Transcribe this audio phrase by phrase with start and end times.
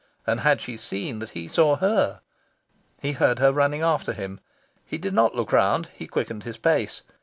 [0.25, 2.21] And had she seen that he saw her?
[2.99, 4.39] He heard her running after him.
[4.83, 7.03] He did not look round, he quickened his pace.